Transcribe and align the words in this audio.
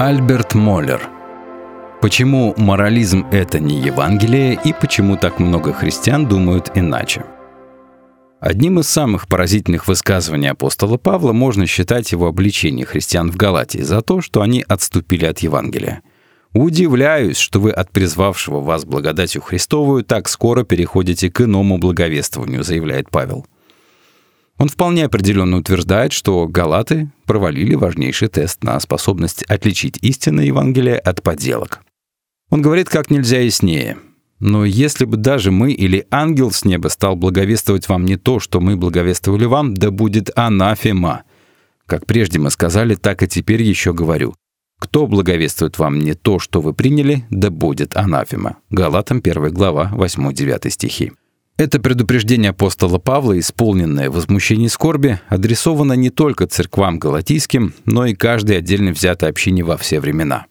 Альберт 0.00 0.54
Моллер. 0.54 1.00
Почему 2.00 2.54
морализм– 2.56 3.26
это 3.32 3.58
не 3.58 3.80
Евангелие 3.80 4.56
и 4.64 4.72
почему 4.72 5.16
так 5.16 5.40
много 5.40 5.72
христиан 5.72 6.28
думают 6.28 6.70
иначе? 6.76 7.24
Одним 8.38 8.78
из 8.78 8.88
самых 8.88 9.26
поразительных 9.26 9.88
высказываний 9.88 10.52
апостола 10.52 10.98
Павла 10.98 11.32
можно 11.32 11.66
считать 11.66 12.12
его 12.12 12.28
обличение 12.28 12.86
христиан 12.86 13.32
в 13.32 13.36
Галатии 13.36 13.80
за 13.80 14.00
то, 14.00 14.20
что 14.20 14.40
они 14.40 14.64
отступили 14.68 15.24
от 15.24 15.40
Евангелия. 15.40 16.02
«Удивляюсь, 16.52 17.36
что 17.36 17.58
вы 17.58 17.72
от 17.72 17.90
призвавшего 17.90 18.60
вас 18.60 18.84
благодатью 18.84 19.42
Христовую 19.42 20.04
так 20.04 20.28
скоро 20.28 20.62
переходите 20.62 21.28
к 21.28 21.40
иному 21.40 21.78
благовествованию», 21.78 22.62
заявляет 22.62 23.10
Павел– 23.10 23.48
он 24.58 24.68
вполне 24.68 25.04
определенно 25.04 25.56
утверждает, 25.56 26.12
что 26.12 26.46
галаты 26.48 27.10
провалили 27.26 27.74
важнейший 27.74 28.28
тест 28.28 28.64
на 28.64 28.78
способность 28.80 29.44
отличить 29.44 29.98
истинное 30.02 30.46
Евангелие 30.46 30.98
от 30.98 31.22
подделок. 31.22 31.80
Он 32.50 32.60
говорит 32.60 32.88
как 32.88 33.10
нельзя 33.10 33.40
яснее. 33.40 33.96
Но 34.40 34.64
если 34.64 35.04
бы 35.04 35.16
даже 35.16 35.50
мы 35.50 35.72
или 35.72 36.06
ангел 36.10 36.50
с 36.50 36.64
неба 36.64 36.88
стал 36.88 37.16
благовествовать 37.16 37.88
вам 37.88 38.04
не 38.04 38.16
то, 38.16 38.38
что 38.38 38.60
мы 38.60 38.76
благовествовали 38.76 39.44
вам, 39.44 39.74
да 39.74 39.90
будет 39.90 40.30
анафема. 40.36 41.24
Как 41.86 42.06
прежде 42.06 42.38
мы 42.38 42.50
сказали, 42.50 42.94
так 42.94 43.22
и 43.22 43.28
теперь 43.28 43.62
еще 43.62 43.92
говорю. 43.92 44.34
Кто 44.78 45.06
благовествует 45.06 45.78
вам 45.78 45.98
не 45.98 46.14
то, 46.14 46.38
что 46.38 46.60
вы 46.60 46.72
приняли, 46.72 47.24
да 47.30 47.50
будет 47.50 47.96
анафема. 47.96 48.58
Галатам 48.70 49.18
1 49.18 49.52
глава 49.52 49.90
8-9 49.92 50.70
стихи. 50.70 51.12
Это 51.58 51.80
предупреждение 51.80 52.50
апостола 52.50 52.98
Павла, 52.98 53.36
исполненное 53.36 54.10
возмущение 54.10 54.66
и 54.66 54.68
скорби, 54.68 55.18
адресовано 55.28 55.94
не 55.94 56.08
только 56.08 56.46
церквам 56.46 57.00
галатийским, 57.00 57.74
но 57.84 58.06
и 58.06 58.14
каждой 58.14 58.58
отдельно 58.58 58.92
взятой 58.92 59.28
общине 59.28 59.64
во 59.64 59.76
все 59.76 59.98
времена. 59.98 60.46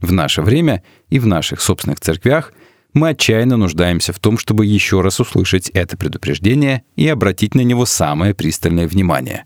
В 0.00 0.12
наше 0.12 0.42
время 0.42 0.82
и 1.08 1.20
в 1.20 1.26
наших 1.28 1.60
собственных 1.60 2.00
церквях 2.00 2.52
мы 2.94 3.10
отчаянно 3.10 3.56
нуждаемся 3.56 4.12
в 4.12 4.18
том, 4.18 4.38
чтобы 4.38 4.66
еще 4.66 5.02
раз 5.02 5.20
услышать 5.20 5.70
это 5.70 5.96
предупреждение 5.96 6.82
и 6.96 7.06
обратить 7.06 7.54
на 7.54 7.60
него 7.60 7.86
самое 7.86 8.34
пристальное 8.34 8.88
внимание. 8.88 9.44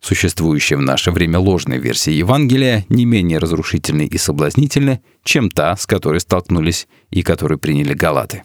Существующая 0.00 0.74
в 0.74 0.82
наше 0.82 1.12
время 1.12 1.38
ложная 1.38 1.78
версия 1.78 2.18
Евангелия 2.18 2.84
не 2.88 3.04
менее 3.04 3.38
разрушительны 3.38 4.06
и 4.06 4.18
соблазнительны, 4.18 5.02
чем 5.22 5.50
та, 5.50 5.76
с 5.76 5.86
которой 5.86 6.18
столкнулись 6.18 6.88
и 7.10 7.22
которую 7.22 7.60
приняли 7.60 7.94
галаты. 7.94 8.42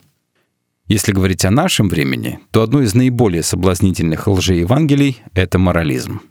Если 0.88 1.12
говорить 1.12 1.44
о 1.44 1.52
нашем 1.52 1.90
времени, 1.90 2.40
то 2.52 2.62
одно 2.62 2.82
из 2.82 2.96
наиболее 2.96 3.44
соблазнительных 3.44 4.26
лжеевангелий— 4.28 5.22
это 5.34 5.60
морализм. 5.60 6.22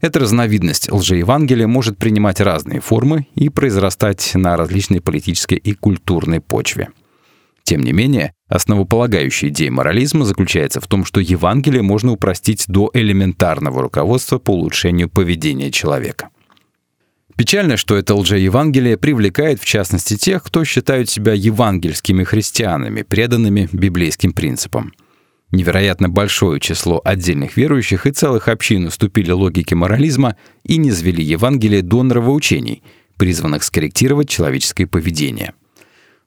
Эта 0.00 0.20
разновидность 0.20 0.90
лжеевангелия 0.90 1.66
может 1.66 1.98
принимать 1.98 2.40
разные 2.40 2.80
формы 2.80 3.26
и 3.34 3.50
произрастать 3.50 4.32
на 4.34 4.56
различной 4.56 5.02
политической 5.02 5.58
и 5.58 5.74
культурной 5.74 6.40
почве. 6.40 6.88
Тем 7.62 7.82
не 7.82 7.92
менее, 7.92 8.32
основополагающая 8.48 9.50
идея 9.50 9.70
морализма 9.70 10.24
заключается 10.24 10.80
в 10.80 10.86
том, 10.86 11.04
что 11.04 11.20
Евангелие 11.20 11.82
можно 11.82 12.12
упростить 12.12 12.64
до 12.68 12.90
элементарного 12.94 13.82
руководства 13.82 14.38
по 14.38 14.52
улучшению 14.52 15.10
поведения 15.10 15.70
человека— 15.70 16.30
Печально, 17.40 17.78
что 17.78 17.96
это 17.96 18.14
лжеевангелие 18.16 18.98
привлекает 18.98 19.62
в 19.62 19.64
частности 19.64 20.14
тех, 20.14 20.42
кто 20.42 20.62
считают 20.62 21.08
себя 21.08 21.32
евангельскими 21.32 22.22
христианами, 22.22 23.00
преданными 23.00 23.66
библейским 23.72 24.34
принципам. 24.34 24.92
Невероятно 25.50 26.10
большое 26.10 26.60
число 26.60 27.00
отдельных 27.02 27.56
верующих 27.56 28.06
и 28.06 28.10
целых 28.10 28.48
общин 28.48 28.88
уступили 28.88 29.30
логике 29.30 29.74
морализма 29.74 30.36
и 30.64 30.76
не 30.76 30.90
звели 30.90 31.22
Евангелие 31.22 31.80
до 31.80 32.02
нравоучений, 32.02 32.82
призванных 33.16 33.62
скорректировать 33.62 34.28
человеческое 34.28 34.86
поведение. 34.86 35.54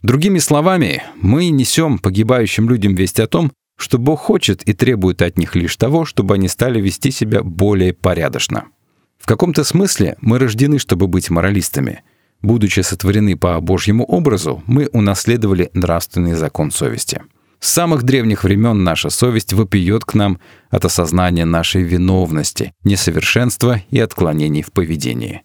Другими 0.01 0.39
словами, 0.39 1.03
мы 1.21 1.49
несем 1.49 1.99
погибающим 1.99 2.67
людям 2.67 2.95
весть 2.95 3.19
о 3.19 3.27
том, 3.27 3.51
что 3.77 3.99
Бог 3.99 4.19
хочет 4.19 4.63
и 4.63 4.73
требует 4.73 5.21
от 5.21 5.37
них 5.37 5.53
лишь 5.53 5.75
того, 5.75 6.05
чтобы 6.05 6.33
они 6.33 6.47
стали 6.47 6.81
вести 6.81 7.11
себя 7.11 7.43
более 7.43 7.93
порядочно. 7.93 8.65
В 9.19 9.25
каком-то 9.25 9.63
смысле 9.63 10.17
мы 10.19 10.37
рождены, 10.37 10.79
чтобы 10.79 11.07
быть 11.07 11.29
моралистами. 11.29 12.03
Будучи 12.41 12.81
сотворены 12.81 13.37
по 13.37 13.59
Божьему 13.61 14.03
образу, 14.03 14.61
мы 14.67 14.89
унаследовали 14.91 15.69
нравственный 15.73 16.33
закон 16.33 16.71
совести. 16.71 17.21
С 17.61 17.69
самых 17.69 18.03
древних 18.03 18.43
времен 18.43 18.83
наша 18.83 19.09
совесть 19.09 19.53
вопиет 19.53 20.03
к 20.03 20.15
нам 20.15 20.41
от 20.69 20.83
осознания 20.83 21.45
нашей 21.45 21.83
виновности, 21.83 22.73
несовершенства 22.83 23.81
и 23.89 23.99
отклонений 23.99 24.61
в 24.61 24.73
поведении. 24.73 25.43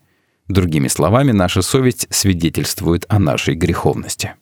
Другими 0.49 0.89
словами, 0.89 1.31
наша 1.31 1.62
совесть 1.62 2.09
свидетельствует 2.11 3.06
о 3.09 3.21
нашей 3.21 3.55
греховности. 3.55 4.35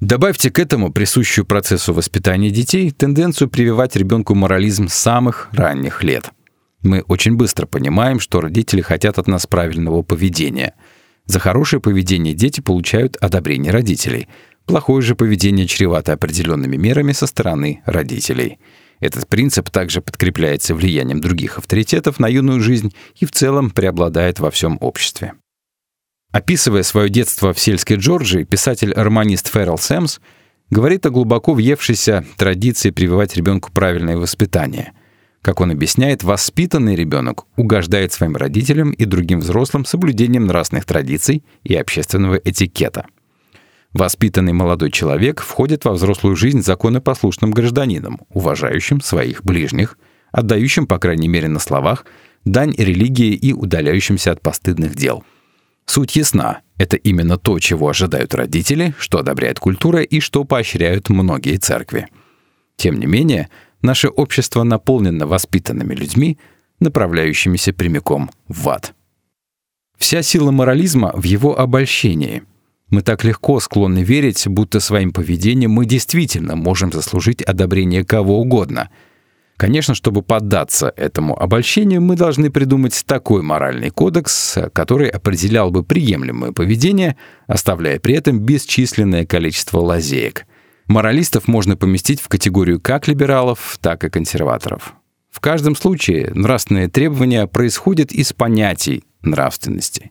Добавьте 0.00 0.50
к 0.50 0.58
этому 0.58 0.92
присущую 0.92 1.44
процессу 1.44 1.94
воспитания 1.94 2.50
детей 2.50 2.90
тенденцию 2.90 3.48
прививать 3.48 3.94
ребенку 3.94 4.34
морализм 4.34 4.88
с 4.88 4.94
самых 4.94 5.50
ранних 5.52 6.02
лет– 6.02 6.32
мы 6.82 7.02
очень 7.02 7.36
быстро 7.36 7.66
понимаем, 7.66 8.20
что 8.20 8.40
родители 8.40 8.80
хотят 8.80 9.18
от 9.18 9.26
нас 9.26 9.46
правильного 9.46 10.02
поведения. 10.02 10.74
За 11.26 11.38
хорошее 11.38 11.80
поведение 11.80 12.34
дети 12.34 12.60
получают 12.60 13.16
одобрение 13.16 13.72
родителей. 13.72 14.28
Плохое 14.66 15.02
же 15.02 15.14
поведение 15.14 15.66
чревато 15.66 16.12
определенными 16.12 16.76
мерами 16.76 17.12
со 17.12 17.26
стороны 17.26 17.82
родителей. 17.84 18.58
Этот 19.00 19.28
принцип 19.28 19.70
также 19.70 20.00
подкрепляется 20.00 20.74
влиянием 20.74 21.20
других 21.20 21.58
авторитетов 21.58 22.18
на 22.18 22.26
юную 22.26 22.60
жизнь 22.60 22.92
и 23.16 23.26
в 23.26 23.32
целом 23.32 23.70
преобладает 23.70 24.40
во 24.40 24.50
всем 24.50 24.78
обществе. 24.80 25.34
Описывая 26.32 26.82
свое 26.82 27.08
детство 27.08 27.52
в 27.52 27.58
сельской 27.58 27.96
Джорджии, 27.96 28.44
писатель-романист 28.44 29.48
Феррел 29.48 29.78
Сэмс 29.78 30.18
говорит 30.70 31.06
о 31.06 31.10
глубоко 31.10 31.54
въевшейся 31.54 32.24
традиции 32.36 32.90
прививать 32.90 33.34
ребенку 33.36 33.72
правильное 33.72 34.16
воспитание. 34.16 34.92
Как 35.48 35.62
он 35.62 35.70
объясняет, 35.70 36.24
воспитанный 36.24 36.94
ребенок 36.94 37.46
угождает 37.56 38.12
своим 38.12 38.36
родителям 38.36 38.90
и 38.90 39.06
другим 39.06 39.40
взрослым 39.40 39.86
соблюдением 39.86 40.44
нравственных 40.44 40.84
традиций 40.84 41.42
и 41.64 41.74
общественного 41.74 42.34
этикета. 42.34 43.06
Воспитанный 43.94 44.52
молодой 44.52 44.90
человек 44.90 45.40
входит 45.40 45.86
во 45.86 45.94
взрослую 45.94 46.36
жизнь 46.36 46.60
законопослушным 46.60 47.50
гражданином, 47.52 48.20
уважающим 48.28 49.00
своих 49.00 49.42
ближних, 49.42 49.96
отдающим, 50.32 50.86
по 50.86 50.98
крайней 50.98 51.28
мере 51.28 51.48
на 51.48 51.60
словах, 51.60 52.04
дань 52.44 52.74
религии 52.76 53.32
и 53.32 53.54
удаляющимся 53.54 54.32
от 54.32 54.42
постыдных 54.42 54.96
дел. 54.96 55.24
Суть 55.86 56.14
ясна. 56.16 56.60
Это 56.76 56.98
именно 56.98 57.38
то, 57.38 57.58
чего 57.58 57.88
ожидают 57.88 58.34
родители, 58.34 58.94
что 58.98 59.16
одобряет 59.16 59.60
культура 59.60 60.02
и 60.02 60.20
что 60.20 60.44
поощряют 60.44 61.08
многие 61.08 61.56
церкви. 61.56 62.08
Тем 62.76 63.00
не 63.00 63.06
менее, 63.06 63.48
наше 63.82 64.08
общество 64.08 64.64
наполнено 64.64 65.26
воспитанными 65.26 65.94
людьми, 65.94 66.38
направляющимися 66.80 67.72
прямиком 67.72 68.30
в 68.48 68.68
ад. 68.68 68.94
Вся 69.98 70.22
сила 70.22 70.50
морализма 70.50 71.12
в 71.14 71.24
его 71.24 71.58
обольщении. 71.58 72.42
Мы 72.88 73.02
так 73.02 73.24
легко 73.24 73.60
склонны 73.60 74.02
верить, 74.02 74.46
будто 74.46 74.80
своим 74.80 75.12
поведением 75.12 75.72
мы 75.72 75.86
действительно 75.86 76.56
можем 76.56 76.92
заслужить 76.92 77.42
одобрение 77.42 78.04
кого 78.04 78.40
угодно. 78.40 78.88
Конечно, 79.56 79.94
чтобы 79.94 80.22
поддаться 80.22 80.92
этому 80.96 81.36
обольщению, 81.38 82.00
мы 82.00 82.14
должны 82.14 82.48
придумать 82.50 83.02
такой 83.04 83.42
моральный 83.42 83.90
кодекс, 83.90 84.56
который 84.72 85.08
определял 85.08 85.72
бы 85.72 85.82
приемлемое 85.82 86.52
поведение, 86.52 87.16
оставляя 87.48 87.98
при 87.98 88.14
этом 88.14 88.38
бесчисленное 88.38 89.26
количество 89.26 89.80
лазеек— 89.80 90.46
Моралистов 90.88 91.48
можно 91.48 91.76
поместить 91.76 92.20
в 92.20 92.28
категорию 92.28 92.80
как 92.80 93.08
либералов, 93.08 93.78
так 93.80 94.04
и 94.04 94.10
консерваторов. 94.10 94.94
В 95.30 95.40
каждом 95.40 95.76
случае 95.76 96.32
нравственные 96.34 96.88
требования 96.88 97.46
происходят 97.46 98.10
из 98.10 98.32
понятий 98.32 99.04
нравственности. 99.22 100.10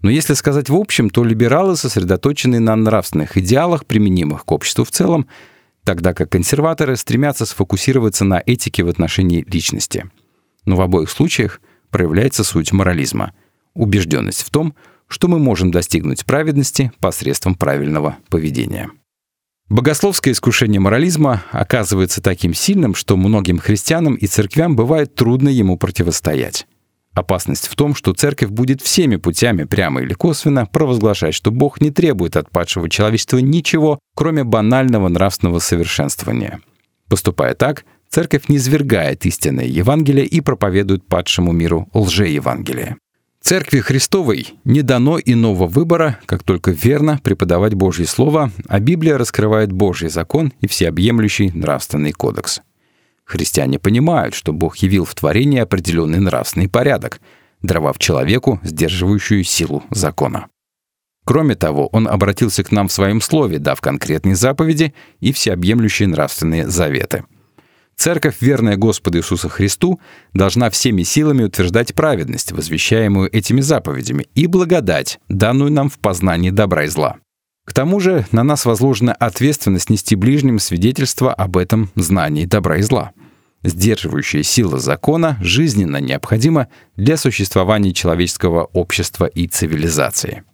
Но 0.00 0.10
если 0.10 0.34
сказать 0.34 0.70
в 0.70 0.74
общем, 0.74 1.10
то 1.10 1.22
либералы 1.22 1.76
сосредоточены 1.76 2.60
на 2.60 2.74
нравственных 2.76 3.36
идеалах, 3.36 3.84
применимых 3.84 4.44
к 4.44 4.52
обществу 4.52 4.84
в 4.84 4.90
целом, 4.90 5.26
тогда 5.84 6.14
как 6.14 6.30
консерваторы 6.30 6.96
стремятся 6.96 7.44
сфокусироваться 7.44 8.24
на 8.24 8.42
этике 8.44 8.84
в 8.84 8.88
отношении 8.88 9.44
личности. 9.46 10.10
Но 10.64 10.76
в 10.76 10.80
обоих 10.80 11.10
случаях 11.10 11.60
проявляется 11.90 12.42
суть 12.42 12.72
морализма— 12.72 13.34
убежденность 13.74 14.42
в 14.42 14.50
том, 14.50 14.74
что 15.06 15.28
мы 15.28 15.38
можем 15.38 15.70
достигнуть 15.70 16.24
праведности 16.24 16.90
посредством 17.00 17.54
правильного 17.54 18.16
поведения. 18.28 18.90
Богословское 19.68 20.32
искушение 20.32 20.78
морализма 20.78 21.42
оказывается 21.50 22.22
таким 22.22 22.54
сильным, 22.54 22.94
что 22.94 23.16
многим 23.16 23.58
христианам 23.58 24.14
и 24.14 24.28
церквям 24.28 24.76
бывает 24.76 25.16
трудно 25.16 25.48
ему 25.48 25.76
противостоять. 25.76 26.66
Опасность 27.14 27.66
в 27.66 27.74
том, 27.74 27.94
что 27.94 28.12
церковь 28.12 28.50
будет 28.50 28.80
всеми 28.80 29.16
путями, 29.16 29.64
прямо 29.64 30.02
или 30.02 30.12
косвенно, 30.12 30.66
провозглашать, 30.66 31.34
что 31.34 31.50
Бог 31.50 31.80
не 31.80 31.90
требует 31.90 32.36
от 32.36 32.50
падшего 32.50 32.88
человечества 32.88 33.38
ничего, 33.38 33.98
кроме 34.14 34.44
банального 34.44 35.08
нравственного 35.08 35.58
совершенствования. 35.58 36.60
Поступая 37.08 37.54
так, 37.54 37.84
церковь 38.08 38.48
не 38.48 38.58
свергает 38.60 39.26
истинное 39.26 39.64
Евангелие 39.64 40.26
и 40.26 40.40
проповедует 40.40 41.08
падшему 41.08 41.50
миру 41.52 41.88
лжеевангелие. 41.92 42.98
Церкви 43.46 43.78
Христовой 43.78 44.54
не 44.64 44.82
дано 44.82 45.20
иного 45.24 45.68
выбора, 45.68 46.18
как 46.26 46.42
только 46.42 46.72
верно 46.72 47.20
преподавать 47.22 47.74
Божье 47.74 48.04
Слово, 48.04 48.50
а 48.66 48.80
Библия 48.80 49.16
раскрывает 49.16 49.70
Божий 49.70 50.08
закон 50.08 50.52
и 50.60 50.66
всеобъемлющий 50.66 51.52
нравственный 51.52 52.10
кодекс. 52.10 52.60
Христиане 53.24 53.78
понимают, 53.78 54.34
что 54.34 54.52
Бог 54.52 54.78
явил 54.78 55.04
в 55.04 55.14
творении 55.14 55.60
определенный 55.60 56.18
нравственный 56.18 56.68
порядок, 56.68 57.20
даровав 57.62 58.00
человеку 58.00 58.58
сдерживающую 58.64 59.44
силу 59.44 59.84
закона. 59.92 60.48
Кроме 61.24 61.54
того, 61.54 61.86
Он 61.92 62.08
обратился 62.08 62.64
к 62.64 62.72
нам 62.72 62.88
в 62.88 62.92
Своем 62.92 63.20
Слове, 63.20 63.60
дав 63.60 63.80
конкретные 63.80 64.34
заповеди 64.34 64.92
и 65.20 65.32
всеобъемлющие 65.32 66.08
нравственные 66.08 66.66
заветы. 66.66 67.22
Церковь, 67.98 68.36
верная 68.40 68.76
Господу 68.76 69.18
Иисусу 69.18 69.48
Христу, 69.48 70.00
должна 70.34 70.70
всеми 70.70 71.02
силами 71.02 71.44
утверждать 71.44 71.94
праведность, 71.94 72.52
возвещаемую 72.52 73.34
этими 73.34 73.60
заповедями, 73.60 74.26
и 74.34 74.46
благодать, 74.46 75.18
данную 75.28 75.72
нам 75.72 75.88
в 75.88 75.98
познании 75.98 76.50
добра 76.50 76.84
и 76.84 76.88
зла. 76.88 77.16
К 77.64 77.72
тому 77.72 77.98
же 77.98 78.24
на 78.30 78.44
нас 78.44 78.64
возложена 78.64 79.12
ответственность 79.12 79.90
нести 79.90 80.14
ближним 80.14 80.60
свидетельство 80.60 81.34
об 81.34 81.56
этом 81.56 81.90
знании 81.96 82.44
добра 82.44 82.76
и 82.76 82.82
зла. 82.82 83.12
Сдерживающая 83.64 84.44
сила 84.44 84.78
закона 84.78 85.36
жизненно 85.40 85.96
необходима 85.96 86.68
для 86.94 87.16
существования 87.16 87.92
человеческого 87.92 88.66
общества 88.66 89.24
и 89.24 89.48
цивилизации. 89.48 90.44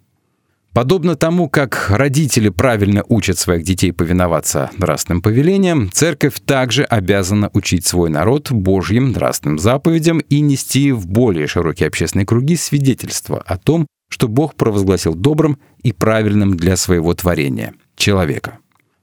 Подобно 0.73 1.15
тому, 1.15 1.49
как 1.49 1.91
родители 1.91 2.49
правильно 2.49 3.03
учат 3.07 3.37
своих 3.37 3.63
детей 3.63 3.91
повиноваться 3.91 4.71
нравственным 4.75 5.21
повелениям, 5.21 5.91
церковь 5.91 6.39
также 6.43 6.83
обязана 6.83 7.51
учить 7.53 7.85
свой 7.85 8.09
народ 8.09 8.51
Божьим 8.51 9.11
нравственным 9.11 9.59
заповедям 9.59 10.17
и 10.17 10.39
нести 10.39 10.91
в 10.91 11.05
более 11.05 11.45
широкие 11.45 11.87
общественные 11.87 12.25
круги 12.25 12.55
свидетельство 12.55 13.39
о 13.39 13.57
том, 13.59 13.85
что 14.09 14.27
Бог 14.27 14.55
провозгласил 14.55 15.13
добрым 15.13 15.59
и 15.83 15.91
правильным 15.91 16.57
для 16.57 16.75
своего 16.75 17.13
творения— 17.13 17.75
человека. 17.95 18.57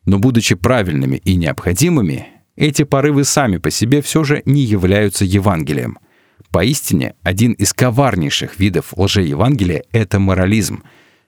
Но 0.07 0.19
будучи 0.19 0.57
правильными 0.57 1.19
и 1.19 1.37
необходимыми, 1.37 2.27
эти 2.57 2.83
порывы 2.83 3.23
сами 3.23 3.59
по 3.59 3.71
себе 3.71 4.03
все 4.03 4.25
же 4.25 4.43
не 4.45 4.63
являются 4.63 5.25
Евангелием. 5.25 5.99
Поистине, 6.51 7.15
один 7.23 7.53
из 7.53 7.73
коварнейших 7.73 8.59
видов 8.59 8.93
лжеевангелия— 8.97 9.85
это 9.93 10.19
морализм, 10.19 10.83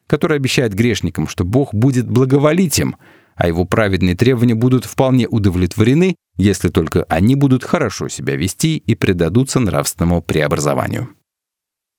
который 0.07 0.37
обещает 0.37 0.75
грешникам, 0.75 1.29
что 1.29 1.45
Бог 1.45 1.75
будет 1.75 2.09
благоволить 2.09 2.79
им, 2.79 2.97
а 3.35 3.49
его 3.49 3.65
праведные 3.65 4.15
требования 4.15 4.55
будут 4.55 4.85
вполне 4.85 5.27
удовлетворены, 5.27 6.17
если 6.37 6.69
только 6.69 7.05
они 7.05 7.35
будут 7.35 7.65
хорошо 7.65 8.09
себя 8.09 8.37
вести 8.37 8.77
и 8.77 8.95
предадутся 8.95 9.61
нравственному 9.61 10.23
преобразованию. 10.23 11.09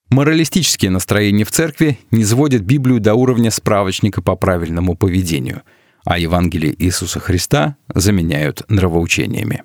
Моралистические 0.09 0.91
настроения 0.91 1.43
в 1.43 1.51
церкви 1.51 1.97
не 2.11 2.23
сводят 2.23 2.61
Библию 2.61 2.99
до 2.99 3.15
уровня 3.15 3.49
справочника 3.49 4.21
по 4.21 4.35
правильному 4.35 4.95
поведению, 4.95 5.63
а 6.05 6.19
Евангелие 6.19 6.75
Иисуса 6.83 7.19
Христа 7.19 7.77
заменяют 7.93 8.63
нравоучениями. 8.69 9.63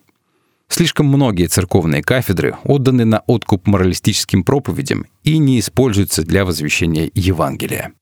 Слишком 0.69 1.06
многие 1.06 1.46
церковные 1.46 2.02
кафедры 2.02 2.56
отданы 2.64 3.05
на 3.05 3.20
откуп 3.26 3.67
моралистическим 3.67 4.44
проповедям 4.44 5.06
и 5.25 5.38
не 5.38 5.58
используются 5.61 6.23
для 6.23 6.44
возвещения 6.44 7.11
Евангелия. 7.14 7.93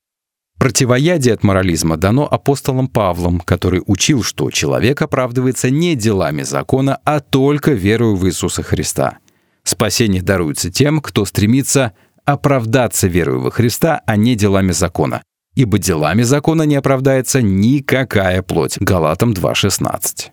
Противоядие 0.57 1.35
от 1.35 1.43
морализма 1.43 1.97
дано 1.97 2.27
апостолом 2.29 2.87
Павлом, 2.87 3.39
который 3.39 3.83
учил, 3.85 4.23
что 4.23 4.49
человек 4.49 5.01
оправдывается 5.01 5.69
не 5.69 5.95
делами 5.95 6.41
закона, 6.41 6.99
а 7.05 7.19
только 7.19 7.73
верою 7.73 8.15
в 8.15 8.25
Иисуса 8.27 8.63
Христа. 8.63 9.19
Спасение 9.63 10.21
даруется 10.21 10.71
тем, 10.71 10.99
кто 10.99 11.25
стремится 11.25 11.93
оправдаться 12.25 13.07
верою 13.07 13.41
во 13.41 13.51
Христа, 13.51 14.01
а 14.05 14.15
не 14.17 14.35
делами 14.35 14.71
закона. 14.71 15.21
Ибо 15.55 15.77
делами 15.77 16.23
закона 16.23 16.63
не 16.63 16.75
оправдается 16.75 17.41
никакая 17.41 18.41
плоть. 18.41 18.77
Галатам 18.79 19.33
2.16. 19.33 20.31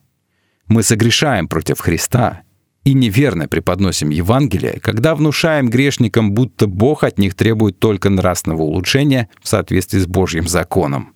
Мы 0.69 0.83
согрешаем 0.83 1.49
против 1.49 1.81
Христа 1.81 2.43
и 2.85 2.95
неверно 2.95 3.49
преподносим 3.49 4.11
Евангелие, 4.11 4.79
когда 4.81 5.15
внушаем 5.15 5.71
грешникам, 5.71 6.33
будто 6.33 6.67
Бог 6.67 7.03
от 7.03 7.19
них 7.19 7.35
требует 7.35 7.79
только 7.79 8.11
нравственного 8.11 8.63
улучшения 8.63 9.29
в 9.43 9.49
соответствии 9.49 9.99
с 9.99 10.07
Божьим 10.07 10.47
законом. 10.47 11.15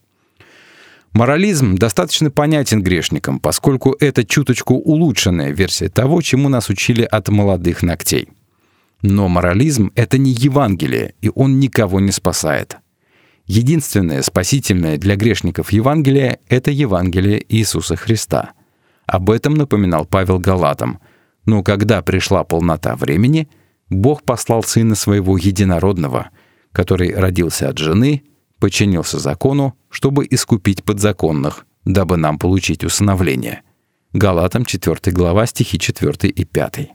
Морализм 1.12 1.76
достаточно 1.76 2.30
понятен 2.30 2.82
грешникам, 2.82 3.40
поскольку 3.40 3.96
это 3.98 4.24
чуточку 4.24 4.74
улучшенная 4.74 5.52
версия 5.52 5.88
того, 5.88 6.22
чему 6.22 6.48
нас 6.48 6.68
учили 6.68 7.02
от 7.02 7.28
молодых 7.28 7.82
ногтей. 7.82 8.28
Но 9.02 9.28
морализм— 9.28 9.90
это 9.94 10.18
не 10.18 10.32
Евангелие, 10.32 11.14
и 11.20 11.30
он 11.34 11.60
никого 11.60 12.00
не 12.00 12.12
спасает. 12.12 12.76
Единственное 13.46 14.22
спасительное 14.22 14.98
для 14.98 15.16
грешников 15.16 15.72
Евангелие— 15.72 16.40
это 16.48 16.70
Евангелие 16.70 17.42
Иисуса 17.48 17.96
Христа. 17.96 18.52
Об 19.06 19.30
этом 19.30 19.54
напоминал 19.54 20.04
Павел 20.04 20.38
Галатам. 20.38 21.00
Но 21.48 21.62
когда 21.62 22.02
пришла 22.02 22.44
полнота 22.44 22.94
времени, 22.94 23.48
Бог 23.88 24.22
послал 24.22 24.62
Сына 24.62 24.94
Своего 24.94 25.38
Единородного, 25.38 26.28
который 26.72 27.14
родился 27.14 27.70
от 27.70 27.78
жены, 27.78 28.22
подчинился 28.58 29.18
закону, 29.18 29.74
чтобы 29.88 30.26
искупить 30.28 30.84
подзаконных, 30.84 31.64
дабы 31.86 32.18
нам 32.18 32.38
получить 32.38 32.84
усыновление. 32.84 33.62
Галатам 34.12 34.66
4 34.66 34.98
глава, 35.06 35.46
стихи 35.46 35.78
4 35.78 36.28
и 36.28 36.44
5. 36.44 36.90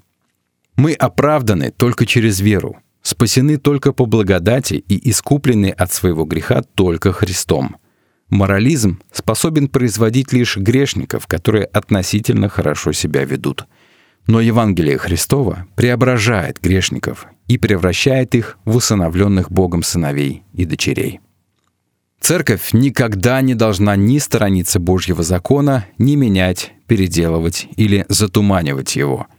Мы 0.76 0.94
оправданы 0.94 1.72
только 1.72 2.06
через 2.06 2.40
веру, 2.40 2.78
спасены 3.02 3.58
только 3.58 3.92
по 3.92 4.06
благодати 4.06 4.76
и 4.76 5.10
искуплены 5.10 5.72
от 5.72 5.92
своего 5.92 6.26
греха 6.26 6.62
только 6.62 7.12
Христом. 7.12 7.78
Морализм 8.30 9.02
способен 9.12 9.68
производить 9.68 10.32
лишь 10.32 10.58
грешников, 10.58 11.26
которые 11.26 11.66
относительно 11.66 12.50
хорошо 12.50 12.92
себя 12.92 13.26
ведут. 13.26 13.66
Но 14.28 14.40
Евангелие 14.40 14.98
Христова 14.98 15.68
преображает 15.76 16.60
грешников 16.62 17.28
и 17.48 17.58
превращает 17.58 18.36
их 18.36 18.58
в 18.66 18.78
усыновленных 18.78 19.52
Богом 19.52 19.84
сыновей 19.84 20.44
и 20.54 20.66
дочерей. 20.66 21.20
Церковь 22.22 22.72
никогда 22.72 23.42
не 23.42 23.54
должна 23.54 23.98
ни 23.98 24.18
сторониться 24.18 24.80
Божьего 24.80 25.24
закона, 25.24 25.86
ни 25.98 26.16
менять, 26.16 26.72
переделывать 26.88 27.68
или 27.76 28.06
затуманивать 28.08 28.96
его— 28.96 29.28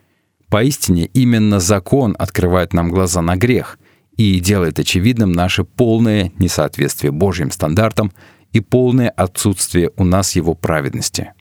Поистине, 0.54 1.06
именно 1.06 1.58
закон 1.58 2.14
открывает 2.16 2.72
нам 2.74 2.88
глаза 2.88 3.20
на 3.22 3.34
грех 3.34 3.76
и 4.16 4.38
делает 4.38 4.78
очевидным 4.78 5.32
наше 5.32 5.64
полное 5.64 6.30
несоответствие 6.38 7.10
Божьим 7.10 7.50
стандартам 7.50 8.12
и 8.52 8.60
полное 8.60 9.10
отсутствие 9.10 9.90
у 9.96 10.04
нас 10.04 10.36
его 10.36 10.54
праведности. 10.54 11.32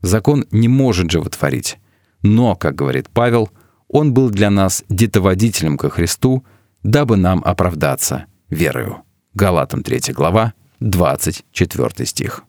Закон 0.00 0.46
не 0.52 0.68
может 0.68 1.10
животворить, 1.10 1.76
но, 2.34 2.56
как 2.56 2.74
говорит 2.74 3.08
Павел, 3.10 3.50
он 3.88 4.12
был 4.12 4.30
для 4.30 4.50
нас 4.50 4.84
детоводителем 4.88 5.78
ко 5.78 5.90
Христу, 5.90 6.44
дабы 6.82 7.16
нам 7.16 7.42
оправдаться 7.44 8.26
верою. 8.50 9.02
Галатам 9.34 9.82
3 9.82 10.12
глава, 10.12 10.54
24 10.80 12.06
стих. 12.06 12.44